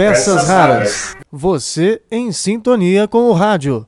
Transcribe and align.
Peças 0.00 0.48
Raras. 0.48 1.14
Você 1.30 2.00
em 2.10 2.32
sintonia 2.32 3.06
com 3.06 3.28
o 3.28 3.34
rádio. 3.34 3.86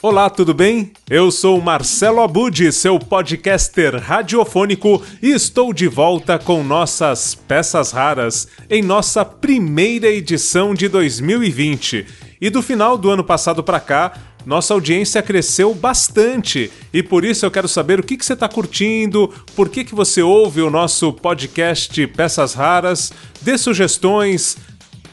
Olá, 0.00 0.30
tudo 0.30 0.54
bem? 0.54 0.90
Eu 1.10 1.30
sou 1.30 1.60
Marcelo 1.60 2.22
Abud, 2.22 2.72
seu 2.72 2.98
podcaster 2.98 3.94
radiofônico, 4.02 5.02
e 5.20 5.28
estou 5.32 5.74
de 5.74 5.86
volta 5.86 6.38
com 6.38 6.64
nossas 6.64 7.34
peças 7.34 7.92
raras 7.92 8.48
em 8.70 8.80
nossa 8.80 9.22
primeira 9.22 10.06
edição 10.06 10.72
de 10.72 10.88
2020. 10.88 12.06
E 12.40 12.48
do 12.48 12.62
final 12.62 12.96
do 12.96 13.10
ano 13.10 13.22
passado 13.22 13.62
para 13.62 13.80
cá, 13.80 14.14
nossa 14.48 14.72
audiência 14.72 15.22
cresceu 15.22 15.74
bastante 15.74 16.72
e 16.90 17.02
por 17.02 17.22
isso 17.22 17.44
eu 17.44 17.50
quero 17.50 17.68
saber 17.68 18.00
o 18.00 18.02
que, 18.02 18.16
que 18.16 18.24
você 18.24 18.32
está 18.32 18.48
curtindo, 18.48 19.28
por 19.54 19.68
que, 19.68 19.84
que 19.84 19.94
você 19.94 20.22
ouve 20.22 20.62
o 20.62 20.70
nosso 20.70 21.12
podcast 21.12 22.06
Peças 22.06 22.54
Raras, 22.54 23.12
dê 23.42 23.58
sugestões, 23.58 24.56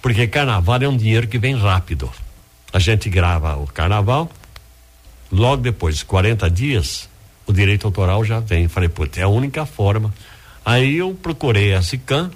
porque 0.00 0.28
carnaval 0.28 0.80
é 0.80 0.88
um 0.88 0.96
dinheiro 0.96 1.26
que 1.26 1.40
vem 1.40 1.56
rápido. 1.56 2.08
A 2.72 2.78
gente 2.78 3.10
grava 3.10 3.56
o 3.56 3.66
carnaval, 3.66 4.30
logo 5.32 5.60
depois, 5.60 6.04
40 6.04 6.48
dias, 6.48 7.08
o 7.48 7.52
direito 7.52 7.88
autoral 7.88 8.24
já 8.24 8.38
vem. 8.38 8.68
Falei, 8.68 8.88
putz, 8.88 9.18
é 9.18 9.22
a 9.22 9.28
única 9.28 9.66
forma. 9.66 10.14
Aí 10.64 10.98
eu 10.98 11.18
procurei 11.20 11.74
a 11.74 11.82
SICAM, 11.82 12.30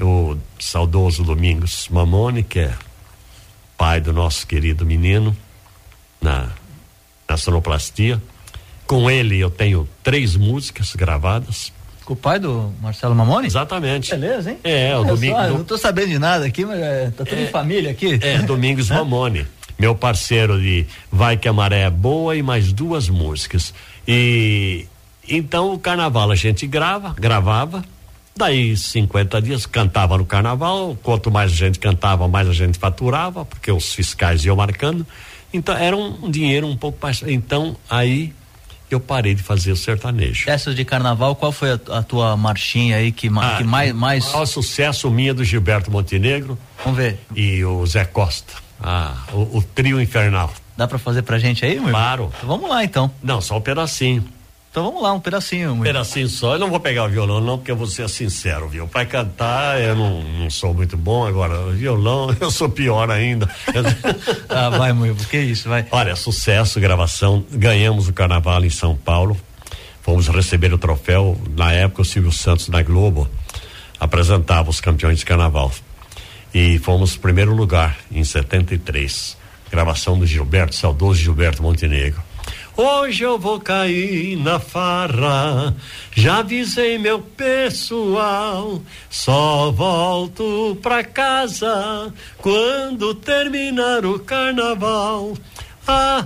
o 0.00 0.38
saudoso 0.58 1.22
Domingos 1.22 1.86
Mamone, 1.90 2.42
que 2.42 2.60
é 2.60 2.74
pai 3.76 4.00
do 4.00 4.10
nosso 4.10 4.46
querido 4.46 4.86
menino, 4.86 5.36
na 6.18 6.50
na 7.28 7.36
sonoplastia. 7.36 8.20
Com 8.86 9.10
ele 9.10 9.38
eu 9.38 9.50
tenho 9.50 9.88
três 10.02 10.34
músicas 10.34 10.94
gravadas. 10.94 11.72
Com 12.04 12.14
o 12.14 12.16
pai 12.16 12.38
do 12.38 12.72
Marcelo 12.80 13.14
Mamone? 13.14 13.46
Exatamente. 13.46 14.10
Beleza, 14.10 14.50
hein? 14.50 14.58
É, 14.64 14.96
o 14.96 15.04
domingo. 15.04 15.36
Não 15.36 15.62
tô 15.62 15.76
sabendo 15.76 16.08
de 16.08 16.18
nada 16.18 16.46
aqui, 16.46 16.64
mas 16.64 16.80
é, 16.80 17.10
tá 17.10 17.24
tudo 17.24 17.38
é, 17.38 17.44
em 17.44 17.48
família 17.48 17.90
aqui. 17.90 18.18
É, 18.22 18.38
Domingos 18.38 18.88
Mamone. 18.90 19.46
Meu 19.78 19.94
parceiro 19.94 20.58
de 20.58 20.86
Vai 21.12 21.36
que 21.36 21.46
a 21.46 21.52
Maré 21.52 21.82
é 21.82 21.90
Boa 21.90 22.34
e 22.34 22.42
mais 22.42 22.72
duas 22.72 23.10
músicas. 23.10 23.74
E 24.06 24.86
então 25.28 25.74
o 25.74 25.78
carnaval 25.78 26.30
a 26.30 26.34
gente 26.34 26.66
grava, 26.66 27.14
gravava. 27.18 27.84
Daí 28.34 28.76
50 28.76 29.42
dias 29.42 29.66
cantava 29.66 30.16
no 30.16 30.24
carnaval. 30.24 30.96
Quanto 31.02 31.30
mais 31.30 31.52
a 31.52 31.54
gente 31.54 31.78
cantava, 31.78 32.26
mais 32.26 32.48
a 32.48 32.52
gente 32.54 32.78
faturava, 32.78 33.44
porque 33.44 33.70
os 33.70 33.92
fiscais 33.92 34.44
iam 34.44 34.56
marcando. 34.56 35.06
Então 35.52 35.76
era 35.76 35.96
um 35.96 36.30
dinheiro 36.30 36.66
um 36.66 36.76
pouco 36.76 36.98
mais. 37.00 37.22
Então 37.22 37.76
aí 37.88 38.32
eu 38.90 39.00
parei 39.00 39.34
de 39.34 39.42
fazer 39.42 39.72
o 39.72 39.76
sertanejo. 39.76 40.48
Essas 40.48 40.74
de 40.74 40.84
carnaval, 40.84 41.34
qual 41.36 41.52
foi 41.52 41.72
a, 41.72 41.98
a 41.98 42.02
tua 42.02 42.36
marchinha 42.36 42.96
aí 42.96 43.12
que, 43.12 43.28
ah, 43.36 43.56
que 43.58 43.64
mais. 43.64 43.92
mais... 43.92 44.34
O 44.34 44.46
sucesso 44.46 45.10
minha 45.10 45.34
do 45.34 45.44
Gilberto 45.44 45.90
Montenegro. 45.90 46.58
Vamos 46.84 46.98
ver. 46.98 47.18
E 47.34 47.64
o 47.64 47.84
Zé 47.86 48.04
Costa. 48.04 48.54
Ah, 48.80 49.14
o, 49.32 49.58
o 49.58 49.62
trio 49.62 50.00
infernal. 50.00 50.52
Dá 50.76 50.86
para 50.86 50.98
fazer 50.98 51.22
pra 51.22 51.38
gente 51.38 51.64
aí, 51.64 51.80
meu 51.80 51.90
Claro. 51.90 52.32
Então, 52.36 52.48
vamos 52.48 52.70
lá 52.70 52.84
então. 52.84 53.10
Não, 53.22 53.40
só 53.40 53.58
um 53.58 53.60
pedacinho. 53.60 54.24
Então 54.78 54.92
vamos 54.92 55.02
lá, 55.02 55.12
um 55.12 55.18
pedacinho. 55.18 55.72
Um 55.72 55.80
pedacinho 55.80 56.28
só. 56.28 56.52
Eu 56.52 56.60
não 56.60 56.70
vou 56.70 56.78
pegar 56.78 57.06
o 57.06 57.08
violão, 57.08 57.40
não, 57.40 57.58
porque 57.58 57.72
eu 57.72 57.74
vou 57.74 57.88
ser 57.88 58.08
sincero, 58.08 58.68
viu? 58.68 58.86
Para 58.86 59.04
cantar, 59.04 59.80
eu 59.80 59.96
não, 59.96 60.22
não 60.22 60.48
sou 60.48 60.72
muito 60.72 60.96
bom. 60.96 61.26
Agora, 61.26 61.72
violão, 61.72 62.32
eu 62.40 62.48
sou 62.48 62.68
pior 62.68 63.10
ainda. 63.10 63.50
ah, 64.48 64.70
vai, 64.70 64.92
Moivo, 64.92 65.26
que 65.26 65.36
isso, 65.36 65.68
vai. 65.68 65.84
Olha, 65.90 66.14
sucesso, 66.14 66.78
gravação. 66.78 67.44
Ganhamos 67.50 68.06
o 68.06 68.12
carnaval 68.12 68.64
em 68.64 68.70
São 68.70 68.94
Paulo. 68.94 69.36
Fomos 70.00 70.28
receber 70.28 70.72
o 70.72 70.78
troféu. 70.78 71.36
Na 71.56 71.72
época, 71.72 72.02
o 72.02 72.04
Silvio 72.04 72.30
Santos, 72.30 72.68
na 72.68 72.80
Globo, 72.80 73.28
apresentava 73.98 74.70
os 74.70 74.80
campeões 74.80 75.18
de 75.18 75.26
carnaval. 75.26 75.72
E 76.54 76.78
fomos 76.78 77.16
primeiro 77.16 77.52
lugar 77.52 77.96
em 78.12 78.22
73. 78.22 79.36
Gravação 79.72 80.16
do 80.16 80.24
Gilberto, 80.24 80.76
saudoso 80.76 81.18
Gilberto 81.18 81.64
Montenegro. 81.64 82.27
Hoje 82.80 83.24
eu 83.24 83.36
vou 83.36 83.58
cair 83.58 84.36
na 84.36 84.60
farra. 84.60 85.74
Já 86.14 86.38
avisei 86.38 86.96
meu 86.96 87.18
pessoal. 87.18 88.80
Só 89.10 89.72
volto 89.72 90.78
pra 90.80 91.02
casa 91.02 92.14
quando 92.36 93.16
terminar 93.16 94.06
o 94.06 94.20
carnaval. 94.20 95.36
Ah, 95.88 96.24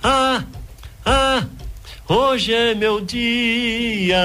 ah, 0.00 0.44
ah. 1.04 1.44
Hoje 2.08 2.54
é 2.54 2.72
meu 2.72 3.00
dia. 3.00 4.16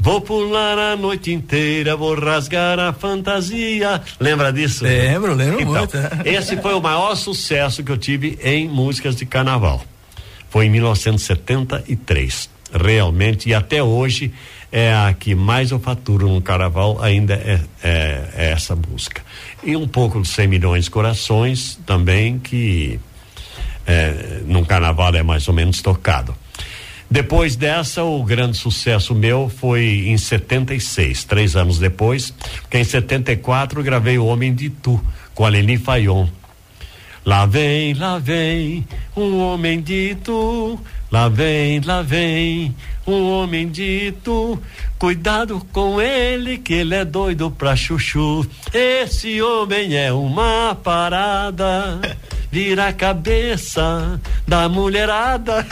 Vou 0.00 0.20
pular 0.20 0.76
a 0.76 0.96
noite 0.96 1.32
inteira, 1.32 1.94
vou 1.94 2.18
rasgar 2.18 2.80
a 2.80 2.92
fantasia. 2.92 4.02
Lembra 4.18 4.52
disso? 4.52 4.82
Lembro, 4.82 5.32
lembro 5.32 5.60
então, 5.60 5.74
muito. 5.74 5.96
Esse 6.26 6.56
foi 6.56 6.74
o 6.74 6.80
maior 6.80 7.14
sucesso 7.14 7.84
que 7.84 7.92
eu 7.92 7.96
tive 7.96 8.36
em 8.42 8.68
músicas 8.68 9.14
de 9.14 9.24
carnaval 9.24 9.80
foi 10.54 10.66
em 10.66 10.70
1973. 10.70 12.48
Realmente, 12.72 13.48
e 13.48 13.54
até 13.54 13.82
hoje 13.82 14.32
é 14.70 14.94
a 14.94 15.12
que 15.12 15.34
mais 15.34 15.72
eu 15.72 15.80
faturo 15.80 16.28
no 16.28 16.40
carnaval, 16.40 17.02
ainda 17.02 17.34
é, 17.34 17.60
é, 17.82 18.28
é 18.36 18.50
essa 18.52 18.76
música. 18.76 19.20
E 19.64 19.74
um 19.74 19.88
pouco 19.88 20.22
de 20.22 20.28
100 20.28 20.46
milhões 20.46 20.84
de 20.84 20.92
corações 20.92 21.76
também, 21.84 22.38
que 22.38 23.00
é, 23.84 24.42
no 24.46 24.64
carnaval 24.64 25.12
é 25.16 25.24
mais 25.24 25.48
ou 25.48 25.54
menos 25.54 25.82
tocado. 25.82 26.32
Depois 27.10 27.56
dessa, 27.56 28.04
o 28.04 28.22
grande 28.22 28.56
sucesso 28.56 29.12
meu 29.12 29.48
foi 29.48 30.04
em 30.06 30.16
76, 30.16 31.24
três 31.24 31.56
anos 31.56 31.80
depois, 31.80 32.32
porque 32.60 32.78
em 32.78 32.84
74 32.84 33.80
eu 33.80 33.84
gravei 33.84 34.18
O 34.18 34.26
Homem 34.26 34.54
de 34.54 34.70
Tu, 34.70 35.04
com 35.34 35.44
a 35.44 35.48
Leni 35.48 35.78
Fayon. 35.78 36.28
Lá 37.24 37.46
vem, 37.46 37.94
lá 37.94 38.18
vem, 38.18 38.86
um 39.16 39.38
homem 39.40 39.80
dito, 39.80 40.78
lá 41.10 41.26
vem, 41.26 41.80
lá 41.80 42.02
vem, 42.02 42.76
um 43.06 43.30
homem 43.30 43.66
dito, 43.66 44.60
cuidado 44.98 45.66
com 45.72 46.02
ele 46.02 46.58
que 46.58 46.74
ele 46.74 46.94
é 46.94 47.02
doido 47.02 47.50
pra 47.50 47.74
chuchu. 47.74 48.46
Esse 48.74 49.40
homem 49.40 49.96
é 49.96 50.12
uma 50.12 50.74
parada, 50.74 51.98
vira 52.54 52.86
a 52.86 52.92
cabeça 52.92 54.20
da 54.46 54.68
mulherada. 54.68 55.66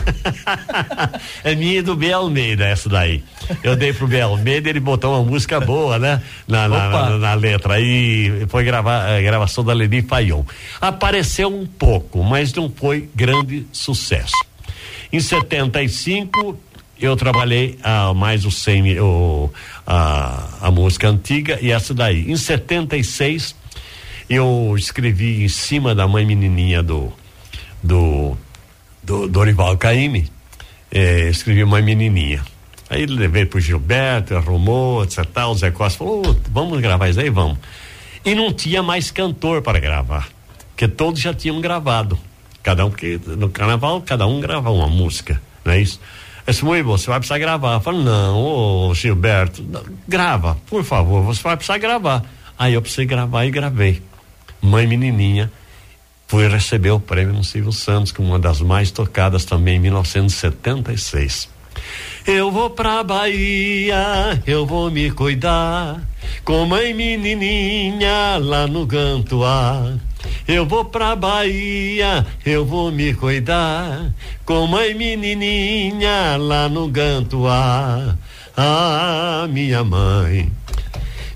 é 1.44 1.55
minha 1.55 1.79
e 1.79 1.81
do 1.81 1.94
B. 1.94 2.12
Almeida 2.12 2.64
essa 2.64 2.88
daí. 2.88 3.23
Eu 3.62 3.76
dei 3.76 3.93
pro 3.93 4.08
B. 4.08 4.20
Almeida, 4.20 4.69
ele 4.69 4.81
botou 4.81 5.14
uma 5.14 5.23
música 5.23 5.61
boa, 5.61 5.96
né? 5.96 6.20
Na, 6.49 6.69
na, 6.69 6.88
na, 6.88 7.19
na 7.19 7.34
letra. 7.34 7.75
Aí 7.75 8.44
foi 8.49 8.64
gravar, 8.64 9.17
a 9.17 9.23
gravação 9.23 9.62
da 9.62 9.73
Leni 9.73 10.02
Fayon. 10.02 10.43
Apareceu 10.81 11.55
um 11.55 11.64
pouco, 11.64 12.25
mas 12.25 12.52
não 12.52 12.69
foi 12.69 13.08
grande 13.14 13.64
sucesso. 13.70 14.35
Em 15.12 15.20
75, 15.20 16.58
eu 17.00 17.14
trabalhei 17.14 17.78
ah, 17.85 18.12
mais 18.12 18.44
o, 18.44 18.50
semi, 18.50 18.99
o 18.99 19.49
a, 19.87 20.49
a 20.62 20.70
música 20.73 21.08
antiga 21.08 21.61
e 21.62 21.70
essa 21.70 21.94
daí. 21.94 22.28
Em 22.28 22.37
76, 22.37 23.62
eu 24.29 24.75
escrevi 24.77 25.45
em 25.45 25.49
cima 25.49 25.95
da 25.95 26.07
mãe 26.07 26.25
menininha 26.25 26.83
do 26.83 27.13
do, 27.83 28.37
do 29.03 29.29
Dorival 29.29 29.77
Caymmi, 29.77 30.31
eh, 30.91 31.29
escrevi 31.29 31.65
Mãe 31.65 31.83
Menininha. 31.83 32.45
Aí 32.89 33.07
levei 33.07 33.47
pro 33.47 33.59
Gilberto, 33.59 34.37
arrumou, 34.37 35.03
etc. 35.03 35.25
O 35.49 35.55
Zé 35.55 35.71
Costa 35.71 35.99
falou: 35.99 36.37
vamos 36.51 36.81
gravar 36.81 37.09
isso 37.09 37.21
aí? 37.21 37.31
Vamos. 37.31 37.59
E 38.25 38.35
não 38.35 38.53
tinha 38.53 38.83
mais 38.83 39.11
cantor 39.11 39.63
para 39.63 39.81
gravar, 39.81 40.29
porque 40.71 40.87
todos 40.87 41.21
já 41.21 41.35
tinham 41.35 41.61
gravado. 41.61 42.19
Cada 42.63 42.87
um, 42.87 42.91
porque 42.91 43.19
no 43.27 43.49
carnaval 43.49 44.01
cada 44.03 44.27
um 44.27 44.41
grava 44.41 44.71
uma 44.71 44.87
música, 44.87 45.43
não 45.65 45.73
é 45.73 45.81
isso? 45.81 45.99
Eu 46.47 46.53
disse, 46.53 46.83
você 46.83 47.07
vai 47.07 47.19
precisar 47.19 47.39
gravar. 47.39 47.75
Eu 47.75 47.81
falei, 47.81 48.03
não, 48.03 48.37
ô 48.37 48.95
Gilberto, 48.95 49.65
grava, 50.07 50.57
por 50.67 50.85
favor, 50.85 51.23
você 51.23 51.43
vai 51.43 51.57
precisar 51.57 51.79
gravar. 51.79 52.25
Aí 52.59 52.75
eu 52.75 52.83
precisei 52.83 53.07
gravar 53.07 53.45
e 53.47 53.51
gravei. 53.51 54.03
Mãe 54.62 54.87
Menininha. 54.87 55.50
Fui 56.29 56.49
receber 56.49 56.93
o 56.93 57.00
prêmio 57.00 57.35
no 57.35 57.44
Silvio 57.44 57.73
Santos, 57.73 58.12
como 58.12 58.29
uma 58.29 58.38
das 58.38 58.61
mais 58.61 58.91
tocadas 58.91 59.44
também 59.44 59.76
em 59.76 59.81
1976. 59.81 61.49
Eu 62.26 62.50
vou 62.50 62.70
pra 62.70 63.03
Bahia, 63.03 64.41
eu 64.47 64.64
vou 64.64 64.91
me 64.91 65.11
cuidar, 65.11 66.00
com 66.44 66.64
mãe 66.64 66.94
menininha 66.94 68.38
lá 68.41 68.67
no 68.67 68.87
Gantuá. 68.87 69.94
Eu 70.47 70.64
vou 70.64 70.85
pra 70.85 71.17
Bahia, 71.17 72.25
eu 72.47 72.64
vou 72.64 72.93
me 72.93 73.12
cuidar, 73.12 74.12
com 74.47 74.67
mãe 74.67 74.94
menininha 74.94 76.37
lá 76.38 76.69
no 76.69 76.88
Gantuá. 76.88 78.17
Ah, 78.56 79.47
minha 79.50 79.82
mãe, 79.82 80.53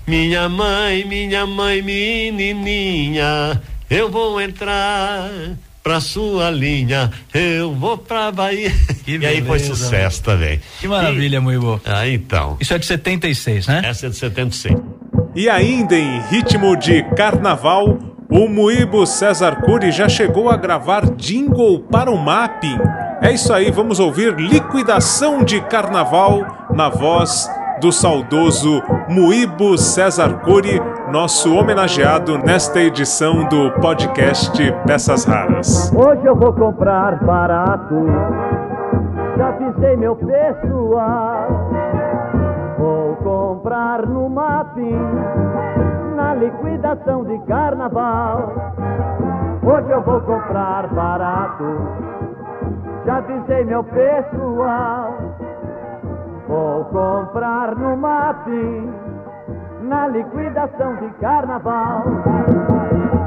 minha 0.07 0.47
mãe, 0.47 1.03
minha 1.03 1.45
mãe 1.45 1.81
menininha, 1.81 3.61
eu 3.89 4.09
vou 4.09 4.39
entrar 4.39 5.29
pra 5.83 5.99
sua 5.99 6.49
linha, 6.49 7.11
eu 7.33 7.73
vou 7.73 7.97
pra 7.97 8.31
Bahia. 8.31 8.71
Que 9.03 9.17
e 9.17 9.25
aí 9.25 9.37
foi 9.37 9.57
beleza, 9.57 9.73
sucesso 9.75 10.21
também. 10.21 10.59
Que 10.81 10.87
maravilha, 10.87 11.39
Muibo. 11.39 11.79
Ah, 11.85 12.05
então. 12.05 12.57
Isso 12.59 12.73
é 12.73 12.77
de 12.77 12.85
76, 12.85 13.67
né? 13.67 13.81
Essa 13.85 14.07
é 14.07 14.09
de 14.09 14.17
76. 14.17 14.77
E 15.33 15.49
ainda 15.49 15.95
em 15.95 16.21
ritmo 16.29 16.75
de 16.75 17.03
carnaval, 17.15 17.97
o 18.29 18.49
Muibo 18.49 19.05
César 19.05 19.61
Cury 19.61 19.91
já 19.91 20.09
chegou 20.09 20.49
a 20.49 20.57
gravar 20.57 21.09
jingle 21.15 21.79
para 21.89 22.11
o 22.11 22.17
mapping. 22.17 22.77
É 23.21 23.31
isso 23.31 23.53
aí, 23.53 23.71
vamos 23.71 23.99
ouvir 23.99 24.35
Liquidação 24.35 25.43
de 25.43 25.61
Carnaval 25.61 26.67
na 26.73 26.89
voz 26.89 27.49
do 27.79 27.91
saudoso 27.91 28.81
Muibo 29.07 29.77
César 29.77 30.41
Cury, 30.41 30.81
nosso 31.11 31.55
homenageado 31.55 32.37
nesta 32.37 32.79
edição 32.79 33.47
do 33.47 33.71
podcast 33.79 34.59
Peças 34.85 35.25
Raras. 35.25 35.93
Hoje 35.93 36.25
eu 36.25 36.35
vou 36.35 36.53
comprar 36.53 37.23
barato, 37.23 37.95
já 39.37 39.49
avisei 39.49 39.95
meu 39.95 40.15
pessoal. 40.15 41.47
Vou 42.79 43.15
comprar 43.17 44.07
no 44.07 44.29
mapping, 44.29 44.99
na 46.15 46.33
liquidação 46.35 47.23
de 47.25 47.37
carnaval. 47.45 48.53
Hoje 49.63 49.91
eu 49.91 50.01
vou 50.01 50.19
comprar 50.21 50.87
barato, 50.93 51.65
já 53.05 53.17
avisei 53.17 53.65
meu 53.65 53.83
pessoal. 53.83 55.13
Vou 56.47 56.85
comprar 56.85 57.75
no 57.75 57.97
mapping, 57.97 58.93
na 59.81 60.07
liquidação 60.07 60.95
de 60.95 61.09
carnaval. 61.19 62.03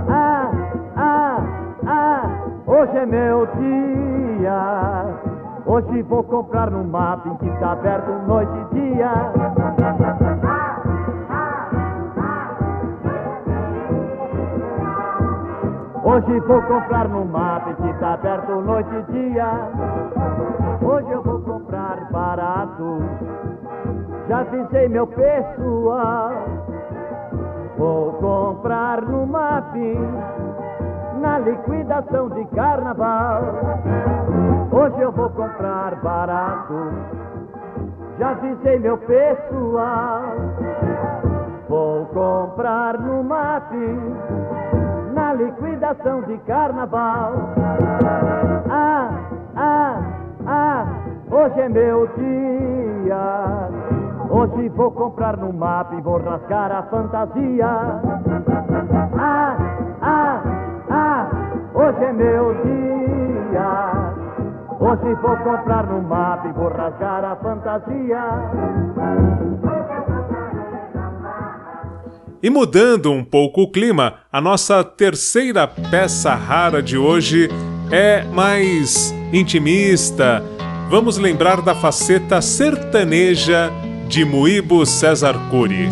Ah, 0.09 0.51
ah, 0.97 1.39
ah, 1.87 2.31
hoje 2.67 2.97
é 2.97 3.05
meu 3.05 3.47
dia. 3.59 5.05
Hoje 5.67 6.03
vou 6.03 6.25
comprar 6.25 6.71
no 6.71 6.83
mapping 6.83 7.37
que 7.37 7.51
tá 7.61 7.73
aberto 7.73 8.11
noite 8.27 8.53
e 8.53 8.75
dia. 8.75 9.13
Hoje 16.03 16.41
vou 16.41 16.63
comprar 16.63 17.07
no 17.07 17.27
mapping 17.27 17.75
que 17.75 17.93
tá 18.01 18.15
aberto 18.15 18.53
noite 18.63 18.91
e 18.95 19.13
dia. 19.13 19.71
Hoje 20.83 21.11
eu 21.11 21.23
vou 21.23 21.39
comprar 21.41 21.60
barato. 22.11 22.99
Já 24.29 24.41
avisei 24.41 24.89
meu 24.89 25.07
pessoal. 25.07 26.33
Vou 27.77 28.13
comprar 28.15 29.03
no 29.03 29.27
mapping 29.27 29.99
na 31.21 31.39
liquidação 31.39 32.29
de 32.31 32.45
carnaval. 32.47 33.43
Hoje 34.73 35.01
eu 35.01 35.13
vou 35.13 35.31
comprar 35.31 35.97
barato. 35.97 36.75
Já 38.19 38.31
avisei 38.31 38.79
meu 38.79 38.99
pessoal. 38.99 40.23
Vou 41.69 42.07
comprar 42.07 42.99
no 42.99 43.23
mapping 43.25 44.15
na 45.15 45.35
liquidação 45.35 46.23
de 46.23 46.37
carnaval. 46.39 47.33
Hoje 51.41 51.61
é 51.61 51.69
meu 51.69 52.07
dia. 52.19 53.69
Hoje 54.31 54.69
vou 54.71 54.91
comprar 54.93 55.37
no 55.37 55.53
mapa 55.53 55.95
e 55.95 56.01
vou 56.03 56.19
rasgar 56.19 56.71
a 56.71 56.83
fantasia. 56.85 57.67
Ah, 59.19 59.57
ah, 60.03 60.43
ah, 60.91 61.31
hoje 61.75 62.05
é 62.05 62.13
meu 62.13 62.55
dia. 62.63 63.93
Hoje 64.79 65.15
vou 65.23 65.37
comprar 65.39 65.87
no 65.87 66.03
mapa 66.03 66.49
e 66.49 66.53
vou 66.53 66.69
rasgar 66.69 67.25
a 67.25 67.37
fantasia. 67.37 68.23
E 72.43 72.49
mudando 72.49 73.13
um 73.13 73.25
pouco 73.25 73.63
o 73.63 73.71
clima, 73.71 74.15
a 74.33 74.41
nossa 74.41 74.83
terceira 74.83 75.67
peça 75.91 76.35
rara 76.35 76.83
de 76.83 76.97
hoje 76.97 77.49
é 77.91 78.25
mais 78.25 79.13
intimista. 79.33 80.43
Vamos 80.91 81.19
lembrar 81.19 81.63
da 81.63 81.73
faceta 81.73 82.43
sertaneja 82.43 83.71
de 84.09 84.25
Muibo 84.25 84.85
César 84.85 85.39
Cury. 85.49 85.89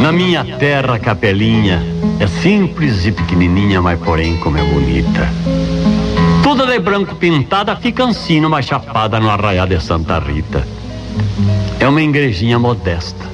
Na 0.00 0.10
minha 0.10 0.44
terra, 0.58 0.98
capelinha 0.98 1.80
é 2.18 2.26
simples 2.26 3.06
e 3.06 3.12
pequenininha, 3.12 3.80
mas 3.80 4.00
porém 4.00 4.36
como 4.38 4.58
é 4.58 4.64
bonita. 4.64 5.28
Toda 6.42 6.66
de 6.66 6.80
branco 6.80 7.14
pintada, 7.14 7.76
fica 7.76 8.02
ansino, 8.02 8.50
mas 8.50 8.66
chapada 8.66 9.20
no 9.20 9.30
arraial 9.30 9.68
de 9.68 9.80
Santa 9.80 10.18
Rita. 10.18 10.66
É 11.78 11.86
uma 11.86 12.02
igrejinha 12.02 12.58
modesta. 12.58 13.30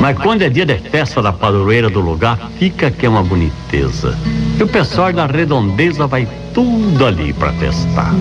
Mas 0.00 0.16
quando 0.16 0.40
é 0.40 0.48
dia 0.48 0.64
de 0.64 0.78
festa 0.78 1.20
da 1.20 1.34
padroeira 1.34 1.90
do 1.90 2.00
lugar, 2.00 2.50
fica 2.58 2.90
que 2.90 3.04
é 3.04 3.10
uma 3.10 3.22
boniteza. 3.22 4.16
E 4.58 4.62
o 4.62 4.68
pessoal 4.68 5.12
da 5.12 5.26
redondeza 5.26 6.06
vai 6.06 6.26
tudo 6.54 7.04
ali 7.04 7.34
para 7.34 7.52
festar. 7.52 8.14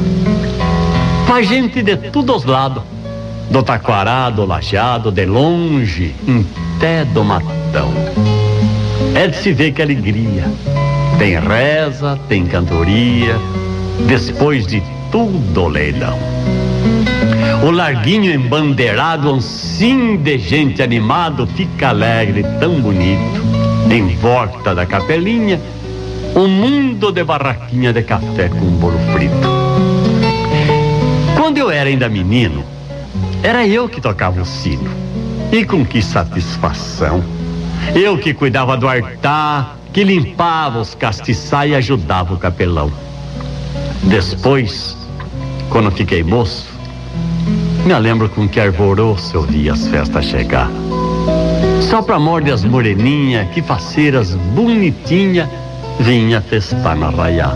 Vai 1.31 1.45
gente 1.45 1.81
de 1.81 1.95
todos 1.95 2.43
os 2.43 2.45
lados. 2.45 2.83
Do 3.49 3.63
taquará, 3.63 4.29
do 4.29 4.43
lajeado, 4.43 5.09
de 5.09 5.25
longe, 5.25 6.13
até 6.75 7.05
do 7.05 7.23
matão. 7.23 7.89
É 9.15 9.27
de 9.27 9.37
se 9.37 9.53
ver 9.53 9.71
que 9.71 9.81
alegria. 9.81 10.43
Tem 11.17 11.39
reza, 11.39 12.19
tem 12.27 12.45
cantoria, 12.45 13.37
depois 14.05 14.67
de 14.67 14.83
tudo 15.09 15.69
leilão. 15.69 16.19
O 17.65 17.71
larguinho 17.71 18.33
embandeirado, 18.33 19.33
um 19.33 19.39
sim 19.39 20.17
de 20.17 20.37
gente 20.37 20.81
animado, 20.81 21.47
fica 21.47 21.91
alegre, 21.91 22.43
tão 22.59 22.81
bonito. 22.81 23.41
Em 23.89 24.05
volta 24.17 24.75
da 24.75 24.85
capelinha, 24.85 25.61
um 26.35 26.49
mundo 26.49 27.09
de 27.09 27.23
barraquinha 27.23 27.93
de 27.93 28.03
café 28.03 28.49
com 28.49 28.65
bolo 28.65 28.99
frito. 29.13 29.60
Quando 31.41 31.57
eu 31.57 31.71
era 31.71 31.89
ainda 31.89 32.07
menino, 32.07 32.63
era 33.41 33.65
eu 33.65 33.89
que 33.89 33.99
tocava 33.99 34.39
o 34.39 34.45
sino. 34.45 34.87
E 35.51 35.65
com 35.65 35.83
que 35.83 35.99
satisfação! 35.99 37.23
Eu 37.95 38.15
que 38.15 38.31
cuidava 38.31 38.77
do 38.77 38.87
altar, 38.87 39.75
que 39.91 40.03
limpava 40.03 40.79
os 40.79 40.93
castiçais 40.93 41.71
e 41.71 41.73
ajudava 41.73 42.35
o 42.35 42.37
capelão. 42.37 42.93
Depois, 44.03 44.95
quando 45.71 45.89
fiquei 45.89 46.21
moço, 46.21 46.67
me 47.87 47.97
lembro 47.97 48.29
com 48.29 48.47
que 48.47 48.59
arvoroço 48.59 49.35
eu 49.35 49.41
vi 49.41 49.67
as 49.67 49.87
festas 49.87 50.25
chegar. 50.25 50.69
Só 51.89 52.03
pra 52.03 52.19
morde 52.19 52.51
as 52.51 52.63
moreninhas, 52.63 53.49
que 53.49 53.63
faceiras 53.63 54.35
bonitinha, 54.35 55.49
vinha 55.99 56.39
festar 56.39 56.95
na 56.95 57.09
raia. 57.09 57.49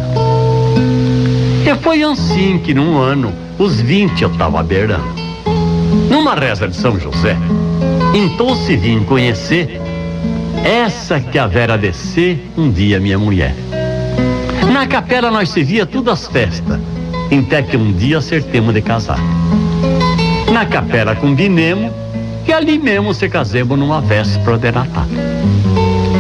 E 1.64 1.76
foi 1.84 2.02
assim 2.02 2.58
que 2.58 2.74
num 2.74 2.98
ano, 2.98 3.45
os 3.58 3.82
vinte 3.82 4.24
eu 4.24 4.30
tava 4.32 4.62
beirando. 4.62 5.04
Numa 6.10 6.36
reza 6.36 6.68
de 6.68 6.76
São 6.76 7.00
José, 7.00 7.38
então 8.14 8.56
se 8.56 8.76
vim 8.76 9.04
conhecer 9.04 9.82
essa 10.64 11.20
que 11.20 11.38
a 11.38 11.48
Vera 11.48 11.78
descer 11.78 12.52
um 12.58 12.72
dia 12.72 13.00
minha 13.00 13.18
mulher. 13.18 13.56
Na 14.72 14.88
capela 14.88 15.32
nós 15.32 15.50
se 15.50 15.64
via 15.64 15.86
todas 15.86 16.22
as 16.22 16.28
festas, 16.28 16.80
até 17.32 17.62
que 17.62 17.78
um 17.78 17.92
dia 17.94 18.18
acertemos 18.18 18.74
de 18.74 18.82
casar. 18.82 19.20
Na 20.52 20.66
capela 20.66 21.16
combinemos 21.16 21.92
que 22.46 22.54
ali 22.54 22.78
mesmo 22.78 23.14
se 23.14 23.28
casemos 23.28 23.78
numa 23.78 24.02
véspera 24.02 24.58
de 24.58 24.72
Natal. 24.72 25.06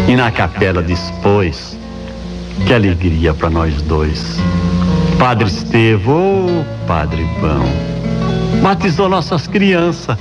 E 0.07 0.15
na 0.15 0.31
capela 0.31 0.81
depois, 0.81 1.77
que 2.65 2.73
alegria 2.73 3.33
para 3.33 3.49
nós 3.49 3.81
dois. 3.81 4.39
Padre 5.17 5.47
Estevão, 5.47 6.47
oh, 6.61 6.87
Padre 6.87 7.23
bom, 7.39 8.61
batizou 8.61 9.07
nossas 9.07 9.47
crianças, 9.47 10.17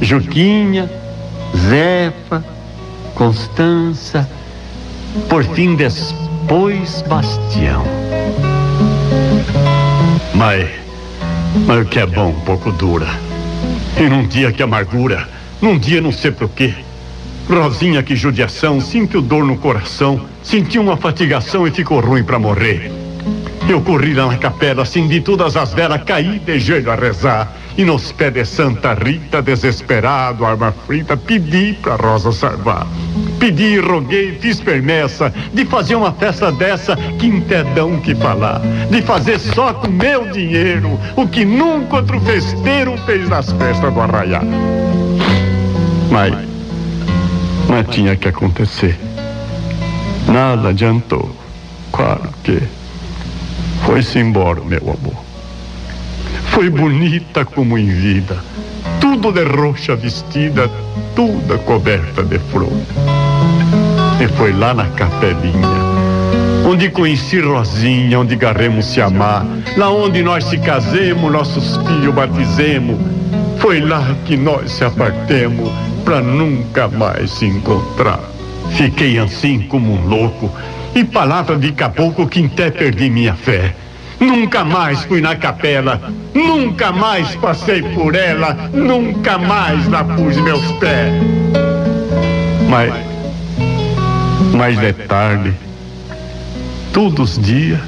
Juquinha, 0.00 0.90
Zefa, 1.56 2.44
Constança, 3.14 4.28
por 5.28 5.44
fim 5.44 5.74
depois 5.74 7.02
Bastião. 7.02 7.84
Mas, 10.34 10.68
mas 11.66 11.86
o 11.86 11.88
que 11.88 11.98
é 11.98 12.06
bom, 12.06 12.28
um 12.28 12.40
pouco 12.40 12.70
dura. 12.72 13.08
E 13.96 14.02
num 14.02 14.26
dia 14.26 14.52
que 14.52 14.62
amargura, 14.62 15.26
num 15.60 15.78
dia 15.78 16.00
não 16.00 16.12
sei 16.12 16.30
por 16.30 16.48
quê. 16.50 16.74
Rosinha, 17.48 18.02
que 18.02 18.14
judiação, 18.14 18.80
sinto 18.80 19.20
dor 19.20 19.44
no 19.44 19.56
coração, 19.56 20.20
senti 20.42 20.78
uma 20.78 20.96
fatigação 20.96 21.66
e 21.66 21.70
ficou 21.70 22.00
ruim 22.00 22.24
para 22.24 22.38
morrer. 22.38 23.03
Eu 23.66 23.80
corri 23.80 24.12
lá 24.12 24.26
na 24.26 24.36
capela, 24.36 24.82
acendi 24.82 25.20
todas 25.20 25.56
as 25.56 25.72
velas, 25.72 26.02
caí 26.04 26.38
de 26.38 26.58
joelho 26.58 26.90
a 26.90 26.94
rezar. 26.94 27.50
E 27.76 27.84
nos 27.84 28.12
pés 28.12 28.32
de 28.32 28.44
Santa 28.44 28.94
Rita, 28.94 29.42
desesperado, 29.42 30.44
arma 30.44 30.72
frita, 30.86 31.16
pedi 31.16 31.72
pra 31.82 31.96
Rosa 31.96 32.30
salvar. 32.30 32.86
Pedi, 33.40 33.78
roguei, 33.78 34.38
fiz 34.38 34.60
permessa 34.60 35.32
de 35.52 35.64
fazer 35.64 35.96
uma 35.96 36.12
festa 36.12 36.52
dessa, 36.52 36.94
quintedão 37.18 37.98
que 38.00 38.14
falar. 38.14 38.60
De 38.90 39.02
fazer 39.02 39.40
só 39.40 39.72
com 39.72 39.88
meu 39.88 40.30
dinheiro 40.30 41.00
o 41.16 41.26
que 41.26 41.44
nunca 41.44 41.96
outro 41.96 42.20
festeiro 42.20 42.96
fez 43.06 43.28
nas 43.28 43.50
festas 43.52 43.92
do 43.92 44.00
arraiá. 44.00 44.42
Mas, 46.10 46.34
mas 47.68 47.88
tinha 47.88 48.14
que 48.14 48.28
acontecer. 48.28 48.96
Nada 50.28 50.68
adiantou. 50.68 51.34
Claro 51.90 52.28
que 52.44 52.62
foi-se 53.84 54.18
embora, 54.18 54.60
meu 54.62 54.80
amor. 54.80 55.24
Foi 56.50 56.70
bonita 56.70 57.44
como 57.44 57.76
em 57.78 57.86
vida, 57.86 58.36
tudo 59.00 59.32
de 59.32 59.44
roxa 59.44 59.94
vestida, 59.94 60.70
toda 61.14 61.58
coberta 61.58 62.22
de 62.22 62.38
flor. 62.38 62.72
E 64.20 64.28
foi 64.36 64.52
lá 64.52 64.72
na 64.72 64.86
capelinha, 64.90 65.68
onde 66.66 66.90
conheci 66.90 67.40
Rosinha, 67.40 68.20
onde 68.20 68.36
garremos 68.36 68.86
se 68.86 69.00
amar, 69.00 69.44
lá 69.76 69.90
onde 69.90 70.22
nós 70.22 70.44
se 70.44 70.58
casemos, 70.58 71.32
nossos 71.32 71.76
filhos 71.86 72.14
batizemos. 72.14 72.98
Foi 73.58 73.80
lá 73.80 74.14
que 74.24 74.36
nós 74.36 74.72
se 74.72 74.84
apartemos, 74.84 75.70
pra 76.04 76.20
nunca 76.20 76.86
mais 76.86 77.30
se 77.30 77.46
encontrar. 77.46 78.20
Fiquei 78.76 79.18
assim 79.18 79.60
como 79.60 79.92
um 79.94 80.06
louco, 80.06 80.50
e 80.94 81.04
palavra 81.04 81.56
de 81.56 81.72
caboclo 81.72 82.28
que 82.28 82.44
até 82.44 82.70
perdi 82.70 83.10
minha 83.10 83.34
fé. 83.34 83.74
Nunca 84.20 84.64
mais 84.64 85.02
fui 85.04 85.20
na 85.20 85.34
capela, 85.34 86.00
nunca 86.32 86.92
mais 86.92 87.34
passei 87.36 87.82
por 87.82 88.14
ela, 88.14 88.54
nunca 88.72 89.36
mais 89.38 89.86
lá 89.88 90.04
pus 90.04 90.36
meus 90.36 90.64
pés. 90.72 91.12
Mas, 92.68 92.92
mas 94.54 94.82
é 94.82 94.92
tarde, 94.92 95.52
todos 96.92 97.36
os 97.36 97.42
dias, 97.44 97.80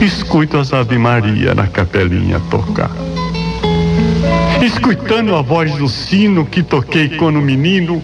escuto 0.00 0.58
as 0.58 0.72
Ave 0.72 0.98
Maria 0.98 1.54
na 1.54 1.66
capelinha 1.66 2.40
tocar. 2.50 2.90
Escutando 4.62 5.34
a 5.34 5.42
voz 5.42 5.74
do 5.74 5.88
sino 5.88 6.46
que 6.46 6.62
toquei 6.62 7.08
quando 7.08 7.40
menino, 7.40 8.02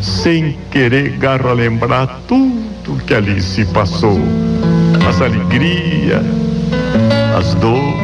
sem 0.00 0.56
querer 0.70 1.16
garro 1.18 1.48
a 1.48 1.52
lembrar 1.52 2.20
tudo 2.26 3.02
que 3.06 3.14
ali 3.14 3.40
se 3.40 3.64
passou 3.66 4.18
as 5.08 5.20
alegrias, 5.20 6.24
as 7.36 7.54
dores, 7.54 7.94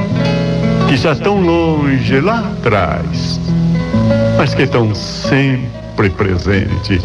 que 0.89 0.97
já 0.97 1.13
estão 1.13 1.41
longe 1.41 2.21
lá 2.21 2.41
atrás, 2.41 3.41
mas 4.37 4.55
que 4.55 4.63
estão 4.63 4.95
sempre 4.95 6.11
presentes 6.11 7.03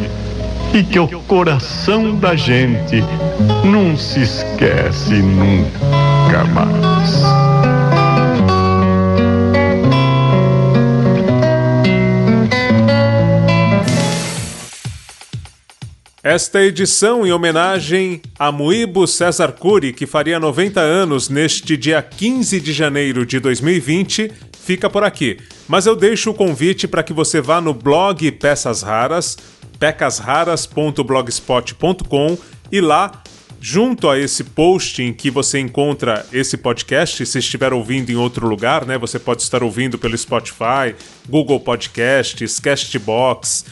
e 0.73 0.83
que 0.83 0.99
o 0.99 1.07
coração 1.21 2.15
da 2.15 2.35
gente 2.35 3.03
não 3.63 3.97
se 3.97 4.21
esquece 4.21 5.15
nunca 5.15 6.43
mais. 6.45 7.38
Esta 16.21 16.61
edição 16.61 17.25
em 17.25 17.31
homenagem 17.31 18.21
a 18.37 18.51
Muibo 18.51 19.07
César 19.07 19.53
Cury, 19.53 19.93
que 19.93 20.05
faria 20.05 20.37
90 20.37 20.81
anos 20.81 21.29
neste 21.29 21.77
dia 21.77 22.01
15 22.01 22.59
de 22.59 22.73
janeiro 22.73 23.25
de 23.25 23.39
2020, 23.39 24.29
fica 24.59 24.89
por 24.89 25.05
aqui. 25.05 25.37
Mas 25.65 25.85
eu 25.85 25.95
deixo 25.95 26.31
o 26.31 26.33
convite 26.33 26.89
para 26.89 27.03
que 27.03 27.13
você 27.13 27.39
vá 27.39 27.61
no 27.61 27.73
blog 27.73 28.29
Peças 28.33 28.81
Raras, 28.81 29.37
pecasraras.blogspot.com 29.79 32.37
e 32.69 32.81
lá 32.81 33.23
junto 33.61 34.09
a 34.09 34.17
esse 34.17 34.43
post 34.43 35.01
em 35.01 35.13
que 35.13 35.29
você 35.29 35.59
encontra 35.59 36.25
esse 36.31 36.57
podcast, 36.57 37.25
se 37.25 37.39
estiver 37.39 37.73
ouvindo 37.73 38.09
em 38.09 38.15
outro 38.15 38.47
lugar, 38.47 38.85
né? 38.85 38.97
Você 38.97 39.19
pode 39.19 39.41
estar 39.41 39.63
ouvindo 39.63 39.97
pelo 39.97 40.17
Spotify, 40.17 40.95
Google 41.27 41.59
Podcasts, 41.59 42.59
Castbox, 42.59 43.65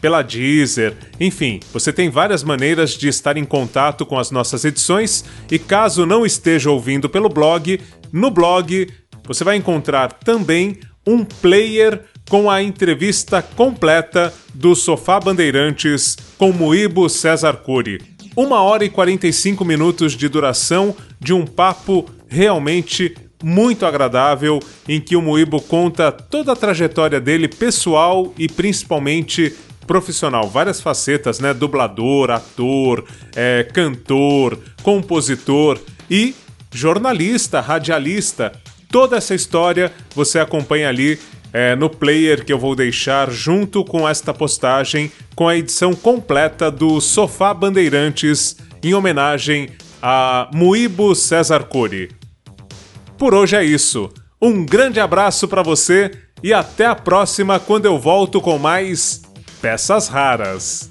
pela 0.00 0.22
Deezer, 0.22 0.94
enfim, 1.18 1.60
você 1.72 1.92
tem 1.92 2.10
várias 2.10 2.42
maneiras 2.42 2.90
de 2.90 3.08
estar 3.08 3.36
em 3.36 3.44
contato 3.44 4.04
com 4.04 4.18
as 4.18 4.30
nossas 4.30 4.64
edições 4.64 5.24
e 5.50 5.58
caso 5.58 6.06
não 6.06 6.24
esteja 6.24 6.70
ouvindo 6.70 7.08
pelo 7.08 7.28
blog, 7.28 7.80
no 8.12 8.30
blog 8.30 8.88
você 9.26 9.42
vai 9.42 9.56
encontrar 9.56 10.12
também 10.12 10.78
um 11.06 11.24
player 11.24 12.02
com 12.28 12.50
a 12.50 12.62
entrevista 12.62 13.40
completa 13.40 14.32
do 14.52 14.74
Sofá 14.74 15.20
Bandeirantes 15.20 16.16
com 16.36 16.52
Muibo 16.52 17.08
César 17.08 17.54
Cury. 17.54 18.00
Uma 18.36 18.60
hora 18.62 18.84
e 18.84 18.90
45 18.90 19.64
minutos 19.64 20.12
de 20.12 20.28
duração 20.28 20.94
de 21.20 21.32
um 21.32 21.46
papo 21.46 22.08
realmente 22.28 23.14
muito 23.42 23.86
agradável 23.86 24.60
em 24.88 25.00
que 25.00 25.16
o 25.16 25.22
Muibo 25.22 25.60
conta 25.60 26.10
toda 26.10 26.52
a 26.52 26.56
trajetória 26.56 27.20
dele 27.20 27.48
pessoal 27.48 28.32
e 28.36 28.48
principalmente 28.48 29.54
profissional, 29.86 30.48
várias 30.48 30.80
facetas, 30.80 31.40
né? 31.40 31.54
Dublador, 31.54 32.30
ator, 32.30 33.04
é, 33.34 33.66
cantor, 33.72 34.58
compositor 34.82 35.78
e 36.10 36.34
jornalista, 36.72 37.60
radialista. 37.60 38.52
Toda 38.90 39.16
essa 39.16 39.34
história 39.34 39.92
você 40.14 40.38
acompanha 40.38 40.88
ali 40.88 41.18
é, 41.52 41.74
no 41.74 41.88
player 41.88 42.44
que 42.44 42.52
eu 42.52 42.58
vou 42.58 42.74
deixar 42.74 43.30
junto 43.30 43.84
com 43.84 44.08
esta 44.08 44.34
postagem 44.34 45.10
com 45.34 45.48
a 45.48 45.56
edição 45.56 45.94
completa 45.94 46.70
do 46.70 47.00
Sofá 47.00 47.54
Bandeirantes 47.54 48.56
em 48.82 48.94
homenagem 48.94 49.70
a 50.02 50.50
Muibo 50.52 51.14
César 51.14 51.64
Cury. 51.64 52.10
Por 53.18 53.34
hoje 53.34 53.56
é 53.56 53.64
isso. 53.64 54.10
Um 54.40 54.64
grande 54.64 55.00
abraço 55.00 55.48
para 55.48 55.62
você 55.62 56.10
e 56.42 56.52
até 56.52 56.86
a 56.86 56.94
próxima 56.94 57.58
quando 57.58 57.86
eu 57.86 57.98
volto 57.98 58.40
com 58.40 58.58
mais 58.58 59.22
peças 59.66 60.06
raras. 60.06 60.88